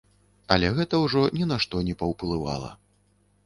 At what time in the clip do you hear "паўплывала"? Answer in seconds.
2.03-2.75